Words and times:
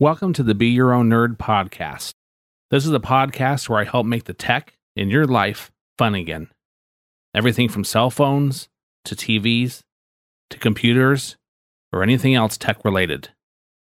Welcome 0.00 0.32
to 0.32 0.42
the 0.42 0.54
Be 0.54 0.68
Your 0.68 0.94
Own 0.94 1.10
Nerd 1.10 1.36
podcast. 1.36 2.14
This 2.70 2.86
is 2.86 2.92
a 2.94 3.00
podcast 3.00 3.68
where 3.68 3.80
I 3.80 3.84
help 3.84 4.06
make 4.06 4.24
the 4.24 4.32
tech 4.32 4.72
in 4.96 5.10
your 5.10 5.26
life 5.26 5.70
fun 5.98 6.14
again. 6.14 6.48
Everything 7.34 7.68
from 7.68 7.84
cell 7.84 8.08
phones 8.08 8.70
to 9.04 9.14
TVs 9.14 9.82
to 10.48 10.58
computers 10.58 11.36
or 11.92 12.02
anything 12.02 12.34
else 12.34 12.56
tech 12.56 12.82
related. 12.82 13.28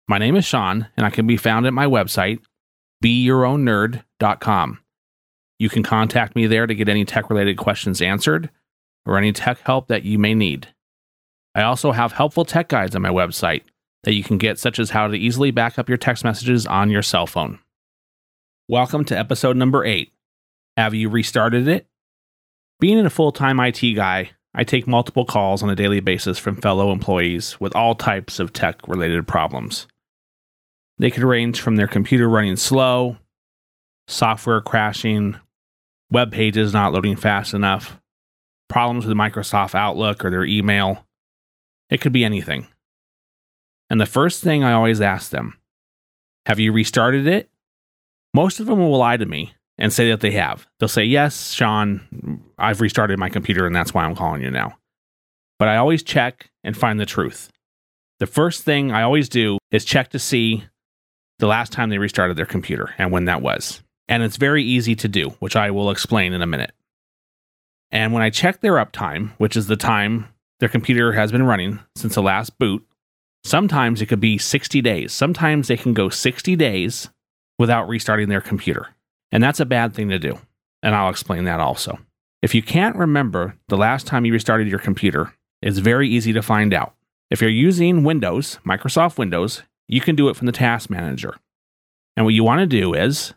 My 0.10 0.18
name 0.18 0.36
is 0.36 0.44
Shawn, 0.44 0.88
and 0.98 1.06
I 1.06 1.10
can 1.10 1.26
be 1.26 1.38
found 1.38 1.68
at 1.68 1.74
my 1.74 1.86
website, 1.86 2.40
beyourownnerd.com. 3.02 4.80
You 5.58 5.70
can 5.70 5.84
contact 5.84 6.36
me 6.36 6.48
there 6.48 6.68
to 6.68 6.76
get 6.76 6.90
any 6.90 7.06
tech 7.06 7.30
related 7.30 7.56
questions 7.56 8.02
answered 8.02 8.50
or 9.06 9.18
any 9.18 9.32
tech 9.32 9.60
help 9.60 9.88
that 9.88 10.04
you 10.04 10.20
may 10.20 10.34
need. 10.34 10.68
I 11.56 11.62
also 11.62 11.94
have 11.94 12.12
helpful 12.12 12.44
tech 12.44 12.68
guides 12.68 12.94
on 12.94 13.02
my 13.02 13.10
website 13.10 13.62
that 14.04 14.14
you 14.14 14.24
can 14.24 14.38
get, 14.38 14.60
such 14.60 14.80
as 14.80 14.92
how 14.92 15.08
to 15.08 15.18
easily 15.18 15.52
back 15.52 15.80
up 15.80 15.90
your 15.90 15.98
text 15.98 16.24
messages 16.24 16.66
on 16.66 16.90
your 16.90 17.02
cell 17.02 17.28
phone. 17.28 17.60
Welcome 18.68 19.06
to 19.06 19.18
episode 19.18 19.58
number 19.58 19.84
eight. 19.86 20.14
Have 20.78 20.94
you 20.94 21.10
restarted 21.10 21.68
it? 21.68 21.88
Being 22.80 23.06
a 23.06 23.10
full 23.10 23.32
time 23.32 23.60
IT 23.60 23.82
guy, 23.96 24.32
I 24.54 24.64
take 24.64 24.88
multiple 24.88 25.26
calls 25.26 25.64
on 25.64 25.70
a 25.70 25.76
daily 25.76 26.00
basis 26.00 26.38
from 26.38 26.56
fellow 26.56 26.92
employees 26.92 27.60
with 27.60 27.76
all 27.76 27.96
types 27.96 28.40
of 28.40 28.54
tech 28.54 28.88
related 28.88 29.28
problems. 29.28 29.88
They 30.98 31.10
could 31.10 31.24
range 31.24 31.60
from 31.60 31.76
their 31.76 31.88
computer 31.88 32.30
running 32.30 32.56
slow, 32.56 33.18
software 34.08 34.62
crashing, 34.62 35.38
web 36.12 36.32
pages 36.32 36.74
not 36.74 36.94
loading 36.94 37.16
fast 37.16 37.54
enough, 37.54 38.00
problems 38.70 39.06
with 39.06 39.18
Microsoft 39.18 39.76
Outlook 39.76 40.24
or 40.24 40.30
their 40.30 40.46
email. 40.46 41.06
It 41.90 42.02
could 42.02 42.14
be 42.14 42.26
anything. 42.26 42.68
And 43.94 44.02
the 44.02 44.08
first 44.08 44.42
thing 44.42 44.64
I 44.64 44.74
always 44.74 45.02
ask 45.02 45.30
them, 45.30 45.56
have 46.48 46.60
you 46.60 46.72
restarted 46.72 47.28
it? 47.28 47.52
Most 48.34 48.60
of 48.60 48.66
them 48.66 48.80
will 48.80 48.98
lie 48.98 49.18
to 49.18 49.26
me 49.28 49.54
and 49.78 49.94
say 49.94 50.10
that 50.10 50.20
they 50.20 50.32
have. 50.32 50.66
They'll 50.80 50.90
say, 50.90 51.04
Yes, 51.04 51.52
Shawn, 51.52 52.42
I've 52.58 52.82
restarted 52.82 53.20
my 53.20 53.30
computer 53.30 53.68
and 53.68 53.76
that's 53.76 53.94
why 53.94 54.04
I'm 54.04 54.16
calling 54.16 54.42
you 54.42 54.50
now. 54.50 54.80
But 55.60 55.68
I 55.68 55.78
always 55.78 56.02
check 56.02 56.50
and 56.64 56.76
find 56.76 57.00
the 57.00 57.06
truth. 57.06 57.52
The 58.18 58.26
first 58.26 58.64
thing 58.64 58.92
I 58.92 59.04
always 59.04 59.30
do 59.30 59.60
is 59.70 59.86
check 59.86 60.10
to 60.10 60.18
see 60.18 60.64
the 61.38 61.46
last 61.46 61.72
time 61.72 61.92
they 61.92 62.00
restarted 62.00 62.36
their 62.36 62.48
computer 62.48 62.96
and 62.98 63.12
when 63.12 63.26
that 63.26 63.44
was. 63.44 63.84
And 64.08 64.24
it's 64.24 64.38
very 64.38 64.64
easy 64.64 64.96
to 64.96 65.08
do, 65.08 65.30
which 65.38 65.56
I 65.56 65.70
will 65.70 65.92
explain 65.92 66.34
in 66.34 66.42
a 66.42 66.48
minute. 66.48 66.72
And 67.92 68.12
when 68.12 68.24
I 68.24 68.32
check 68.32 68.62
their 68.62 68.84
uptime, 68.84 69.34
which 69.38 69.56
is 69.56 69.68
the 69.68 69.78
time 69.78 70.30
their 70.60 70.68
computer 70.68 71.12
has 71.14 71.32
been 71.32 71.44
running 71.44 71.80
since 71.96 72.16
the 72.16 72.24
last 72.24 72.58
boot, 72.58 72.84
Sometimes 73.44 74.02
it 74.02 74.06
could 74.06 74.20
be 74.20 74.38
60 74.38 74.82
days. 74.82 75.12
Sometimes 75.12 75.68
they 75.68 75.78
can 75.78 75.94
go 75.94 76.10
60 76.10 76.56
days 76.56 77.10
without 77.60 77.88
restarting 77.88 78.30
their 78.30 78.42
computer. 78.42 78.90
And 79.32 79.44
that's 79.44 79.60
a 79.60 79.66
bad 79.66 79.94
thing 79.94 80.10
to 80.10 80.20
do. 80.20 80.40
And 80.82 80.96
I'll 80.96 81.10
explain 81.10 81.44
that 81.46 81.60
also. 81.60 82.00
If 82.42 82.54
you 82.54 82.62
can't 82.62 82.96
remember 82.96 83.56
the 83.68 83.78
last 83.78 84.06
time 84.08 84.26
you 84.26 84.34
restarted 84.34 84.68
your 84.68 84.80
computer, 84.80 85.34
it's 85.62 85.78
very 85.78 86.10
easy 86.10 86.34
to 86.34 86.42
find 86.42 86.74
out. 86.74 86.94
If 87.30 87.42
you're 87.42 87.50
using 87.50 88.04
Windows, 88.04 88.60
Microsoft 88.66 89.18
Windows, 89.18 89.64
you 89.88 90.02
can 90.02 90.16
do 90.16 90.30
it 90.30 90.36
from 90.36 90.46
the 90.46 90.52
task 90.52 90.90
manager. 90.90 91.36
And 92.16 92.26
what 92.26 92.34
you 92.34 92.44
want 92.44 92.60
to 92.60 92.66
do 92.66 92.94
is 92.94 93.34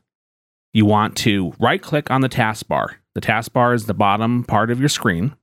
you 0.73 0.85
want 0.85 1.17
to 1.19 1.55
right 1.59 1.81
click 1.81 2.11
on 2.11 2.21
the 2.21 2.29
taskbar. 2.29 2.97
The 3.15 3.21
taskbar 3.21 3.75
is 3.75 3.87
the 3.87 3.95
bottom 3.95 4.45
part 4.45 4.71
of 4.71 4.79
your 4.79 4.89
screen, 4.91 5.35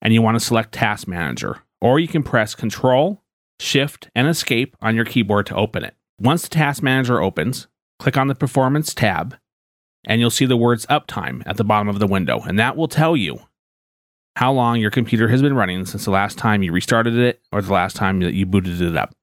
and 0.00 0.14
you 0.14 0.22
want 0.22 0.38
to 0.38 0.44
select 0.44 0.72
Task 0.72 1.08
Manager. 1.08 1.62
Or 1.80 1.98
you 1.98 2.06
can 2.06 2.22
press 2.22 2.54
Control 2.54 3.22
Shift, 3.60 4.10
and 4.14 4.28
Escape 4.28 4.76
on 4.80 4.94
your 4.94 5.04
keyboard 5.04 5.46
to 5.46 5.56
open 5.56 5.84
it. 5.84 5.94
Once 6.20 6.42
the 6.42 6.48
Task 6.48 6.82
Manager 6.82 7.20
opens, 7.20 7.68
click 7.98 8.16
on 8.16 8.28
the 8.28 8.34
Performance 8.34 8.94
tab, 8.94 9.36
and 10.06 10.20
you'll 10.20 10.30
see 10.30 10.46
the 10.46 10.56
words 10.56 10.86
Uptime 10.86 11.42
at 11.46 11.56
the 11.56 11.64
bottom 11.64 11.88
of 11.88 11.98
the 11.98 12.06
window, 12.06 12.40
and 12.40 12.58
that 12.58 12.76
will 12.76 12.88
tell 12.88 13.16
you 13.16 13.40
how 14.36 14.52
long 14.52 14.80
your 14.80 14.90
computer 14.90 15.28
has 15.28 15.42
been 15.42 15.54
running 15.54 15.86
since 15.86 16.04
the 16.04 16.10
last 16.10 16.36
time 16.36 16.62
you 16.62 16.72
restarted 16.72 17.16
it 17.16 17.40
or 17.52 17.62
the 17.62 17.72
last 17.72 17.96
time 17.96 18.20
that 18.20 18.34
you 18.34 18.44
booted 18.44 18.80
it 18.80 18.96
up. 18.96 19.14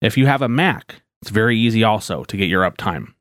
If 0.00 0.16
you 0.16 0.26
have 0.26 0.42
a 0.42 0.48
Mac, 0.48 1.02
it's 1.22 1.30
very 1.30 1.56
easy 1.56 1.84
also 1.84 2.24
to 2.24 2.36
get 2.36 2.48
your 2.48 2.68
uptime. 2.68 3.14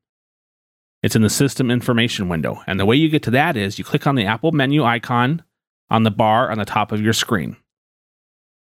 It's 1.03 1.15
in 1.15 1.21
the 1.21 1.29
System 1.29 1.69
Information 1.69 2.27
window, 2.27 2.63
and 2.65 2.79
the 2.79 2.85
way 2.85 2.95
you 2.95 3.09
get 3.09 3.21
to 3.23 3.31
that 3.31 3.55
is 3.55 3.77
you 3.77 3.85
click 3.85 4.07
on 4.07 4.15
the 4.15 4.25
Apple 4.25 4.51
menu 4.51 4.83
icon 4.83 5.43
on 5.89 6.03
the 6.03 6.11
bar 6.11 6.51
on 6.51 6.57
the 6.57 6.65
top 6.65 6.91
of 6.91 7.01
your 7.01 7.13
screen 7.13 7.57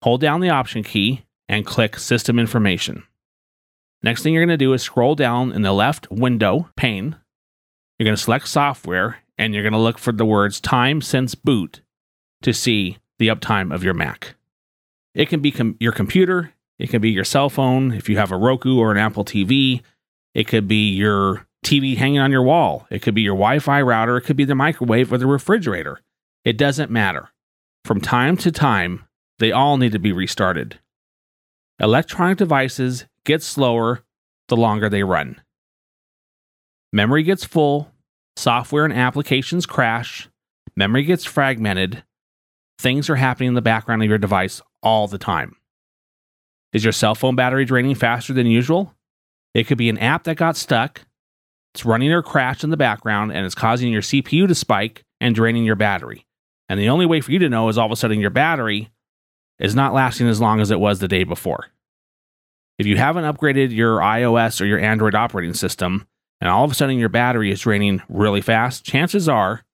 hold 0.03 0.21
down 0.21 0.41
the 0.41 0.51
Option 0.51 0.83
key 0.83 1.25
and 1.49 1.67
click 1.67 1.99
System 1.99 2.39
Information. 2.39 3.05
Next 4.03 4.23
thing 4.23 4.33
you're 4.33 4.45
going 4.45 4.57
to 4.59 4.65
do 4.65 4.73
is 4.73 4.83
scroll 4.83 5.15
down 5.15 5.53
in 5.53 5.63
the 5.63 5.73
left 5.73 6.11
window 6.11 6.69
pane. 6.77 7.17
You're 7.99 8.05
going 8.05 8.17
to 8.17 8.23
select 8.23 8.49
Software 8.49 9.19
and 9.37 9.55
you're 9.55 9.63
going 9.63 9.73
to 9.73 9.79
look 9.79 9.99
for 9.99 10.13
the 10.13 10.25
words 10.25 10.61
Time 10.61 11.01
Since 11.01 11.35
Boot 11.35 11.81
to 12.43 12.53
see 12.53 12.99
the 13.19 13.29
uptime 13.29 13.75
of 13.75 13.83
your 13.83 13.95
Mac. 13.95 14.35
It 15.15 15.29
can 15.29 15.41
be 15.41 15.51
com- 15.51 15.77
your 15.81 15.93
computer, 15.93 16.53
it 16.79 16.91
can 16.91 17.01
be 17.01 17.11
your 17.11 17.25
cell 17.25 17.51
phone 17.51 17.93
if 17.93 18.09
you 18.09 18.17
have 18.19 18.31
a 18.31 18.37
Roku 18.37 18.79
or 18.79 18.93
an 18.93 18.99
Apple 18.99 19.25
TV, 19.25 19.83
it 20.35 20.47
could 20.47 20.69
be 20.69 20.91
your 20.91 21.47
TV 21.65 21.97
hanging 21.97 22.21
on 22.21 22.31
your 22.31 22.43
wall, 22.43 22.87
it 22.91 23.03
could 23.03 23.15
be 23.15 23.23
your 23.23 23.35
Wi 23.35 23.59
Fi 23.59 23.83
router, 23.83 24.17
it 24.17 24.23
could 24.23 24.37
be 24.37 24.45
the 24.45 24.55
microwave 24.55 25.13
or 25.13 25.19
the 25.19 25.27
refrigerator. 25.27 26.01
It 26.45 26.57
doesn't 26.57 26.91
matter. 26.91 27.31
From 27.85 28.01
time 28.01 28.37
to 28.39 28.53
time, 28.53 29.05
they 29.39 29.53
all 29.53 29.77
need 29.77 29.93
to 29.93 29.99
be 29.99 30.13
restarted. 30.13 30.79
Electronic 31.81 32.39
devices 32.39 33.07
get 33.25 33.43
slower 33.43 34.05
the 34.49 34.57
longer 34.57 34.89
they 34.89 35.05
run. 35.05 35.41
Memory 36.93 37.23
gets 37.23 37.45
full, 37.45 37.93
software 38.37 38.85
and 38.85 38.95
applications 38.95 39.67
crash, 39.67 40.29
memory 40.77 41.05
gets 41.05 41.25
fragmented, 41.25 42.03
things 42.79 43.11
are 43.11 43.17
happening 43.17 43.49
in 43.49 43.55
the 43.55 43.63
background 43.63 44.03
of 44.03 44.09
your 44.09 44.19
device 44.19 44.63
all 44.83 45.07
the 45.07 45.19
time. 45.19 45.55
Is 46.73 46.85
your 46.85 46.93
cell 46.93 47.15
phone 47.15 47.37
battery 47.37 47.65
draining 47.65 47.95
faster 47.95 48.33
than 48.33 48.47
usual? 48.47 48.95
It 49.55 49.67
could 49.67 49.79
be 49.79 49.89
an 49.89 49.99
app 49.99 50.25
that 50.25 50.37
got 50.37 50.57
stuck, 50.57 51.03
it's 51.75 51.85
running 51.85 52.13
or 52.13 52.23
crashed 52.23 52.65
in 52.65 52.71
the 52.71 52.77
background, 52.77 53.33
and 53.33 53.45
it's 53.45 53.55
causing 53.55 53.93
your 53.93 54.03
CPU 54.03 54.49
to 54.49 54.55
spike 54.55 55.05
and 55.21 55.35
draining 55.35 55.65
your 55.65 55.77
battery. 55.77 56.27
And 56.69 56.79
the 56.79 56.89
only 56.89 57.07
way 57.07 57.21
for 57.21 57.33
you 57.33 57.39
to 57.41 57.49
know 57.49 57.69
is 57.69 57.79
all 57.79 57.87
of 57.87 57.93
a 57.93 57.97
sudden 57.97 58.21
your 58.21 58.31
battery 58.31 58.91
is 59.59 59.75
not 59.75 59.95
lasting 59.95 60.29
as 60.29 60.41
long 60.41 60.61
as 60.61 60.71
it 60.71 60.81
was 60.81 60.99
the 60.99 61.09
day 61.09 61.25
before. 61.25 61.67
If 62.79 62.87
you 62.87 62.97
haven't 62.97 63.25
upgraded 63.25 63.73
your 63.73 63.99
iOS 63.99 64.61
or 64.61 64.65
your 64.65 64.79
Android 64.79 65.15
operating 65.15 65.55
system, 65.55 66.07
and 66.41 66.49
all 66.49 66.65
of 66.65 66.71
a 66.71 66.75
sudden 66.75 66.99
your 66.99 67.09
battery 67.09 67.51
is 67.51 67.61
draining 67.61 68.03
really 68.09 68.41
fast, 68.41 68.85
chances 68.85 69.29
are 69.29 69.65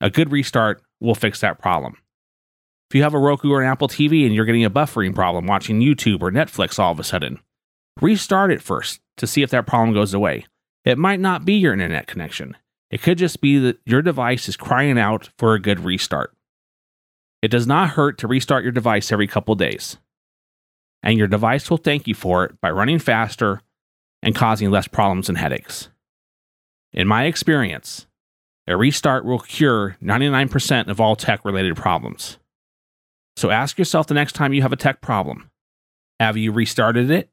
a 0.00 0.10
good 0.10 0.30
restart 0.30 0.80
will 1.00 1.16
fix 1.16 1.40
that 1.40 1.58
problem. 1.58 1.96
If 2.88 2.94
you 2.94 3.02
have 3.02 3.14
a 3.14 3.18
Roku 3.18 3.50
or 3.50 3.60
an 3.60 3.68
Apple 3.68 3.88
TV 3.88 4.24
and 4.24 4.34
you're 4.34 4.44
getting 4.44 4.64
a 4.64 4.70
buffering 4.70 5.14
problem 5.14 5.46
watching 5.46 5.80
YouTube 5.80 6.22
or 6.22 6.30
Netflix 6.30 6.78
all 6.78 6.92
of 6.92 7.00
a 7.00 7.04
sudden, 7.04 7.40
restart 8.00 8.52
it 8.52 8.62
first 8.62 9.00
to 9.16 9.26
see 9.26 9.42
if 9.42 9.50
that 9.50 9.66
problem 9.66 9.92
goes 9.92 10.14
away. 10.14 10.46
It 10.84 10.96
might 10.96 11.20
not 11.20 11.44
be 11.44 11.54
your 11.54 11.72
internet 11.72 12.06
connection. 12.06 12.56
It 12.90 13.02
could 13.02 13.18
just 13.18 13.40
be 13.40 13.58
that 13.58 13.78
your 13.84 14.00
device 14.00 14.48
is 14.48 14.56
crying 14.56 14.98
out 14.98 15.28
for 15.36 15.54
a 15.54 15.60
good 15.60 15.80
restart. 15.80 16.32
It 17.42 17.48
does 17.48 17.66
not 17.66 17.90
hurt 17.90 18.18
to 18.18 18.28
restart 18.28 18.64
your 18.64 18.72
device 18.72 19.12
every 19.12 19.26
couple 19.26 19.54
days. 19.54 19.98
And 21.02 21.16
your 21.16 21.28
device 21.28 21.70
will 21.70 21.76
thank 21.76 22.06
you 22.06 22.14
for 22.14 22.44
it 22.44 22.60
by 22.60 22.70
running 22.70 22.98
faster 22.98 23.62
and 24.22 24.34
causing 24.34 24.70
less 24.70 24.88
problems 24.88 25.28
and 25.28 25.38
headaches. 25.38 25.88
In 26.92 27.06
my 27.06 27.24
experience, 27.24 28.06
a 28.66 28.76
restart 28.76 29.24
will 29.24 29.38
cure 29.38 29.96
99% 30.02 30.88
of 30.88 31.00
all 31.00 31.16
tech 31.16 31.44
related 31.44 31.76
problems. 31.76 32.38
So 33.36 33.50
ask 33.50 33.78
yourself 33.78 34.08
the 34.08 34.14
next 34.14 34.32
time 34.32 34.52
you 34.52 34.62
have 34.62 34.72
a 34.72 34.76
tech 34.76 35.00
problem 35.00 35.50
have 36.20 36.36
you 36.36 36.50
restarted 36.50 37.12
it? 37.12 37.30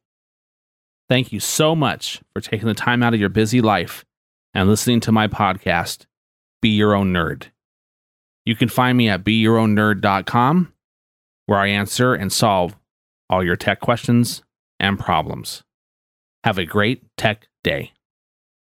Thank 1.09 1.31
you 1.31 1.39
so 1.39 1.75
much 1.75 2.21
for 2.33 2.41
taking 2.41 2.67
the 2.67 2.75
time 2.75 3.01
out 3.01 3.15
of 3.15 3.19
your 3.19 3.29
busy 3.29 3.59
life 3.59 4.05
and 4.53 4.69
listening 4.69 4.99
to 5.01 5.11
my 5.11 5.27
podcast, 5.27 6.05
Be 6.61 6.69
Your 6.69 6.93
Own 6.93 7.11
Nerd. 7.11 7.47
You 8.45 8.55
can 8.55 8.69
find 8.69 8.97
me 8.97 9.09
at 9.09 9.23
beyourownnerd.com, 9.23 10.73
where 11.47 11.59
I 11.59 11.67
answer 11.67 12.13
and 12.13 12.31
solve 12.31 12.75
all 13.29 13.43
your 13.43 13.55
tech 13.55 13.79
questions 13.79 14.43
and 14.79 14.99
problems. 14.99 15.63
Have 16.43 16.59
a 16.59 16.65
great 16.65 17.03
tech 17.17 17.47
day. 17.63 17.91